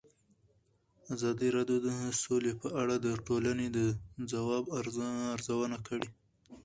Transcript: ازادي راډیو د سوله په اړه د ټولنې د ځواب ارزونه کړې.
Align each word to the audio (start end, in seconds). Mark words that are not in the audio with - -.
ازادي 1.13 1.47
راډیو 1.57 1.79
د 1.85 1.89
سوله 2.21 2.51
په 2.61 2.67
اړه 2.81 2.95
د 3.05 3.07
ټولنې 3.27 3.67
د 3.77 3.79
ځواب 4.31 4.65
ارزونه 5.43 5.77
کړې. 5.87 6.09